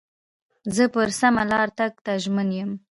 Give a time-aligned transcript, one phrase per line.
[0.75, 2.71] زه پر سمه لار تګ ته ژمن یم.